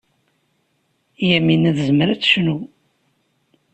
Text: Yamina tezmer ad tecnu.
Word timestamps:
Yamina 1.29 1.71
tezmer 1.77 2.07
ad 2.09 2.19
tecnu. 2.21 2.57